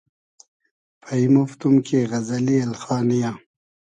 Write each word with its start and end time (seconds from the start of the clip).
پݷمۉفتوم 1.01 1.73
کی 1.85 1.97
غئزئلی 2.11 2.55
اېلخانی 2.61 3.17
یۂ 3.23 3.31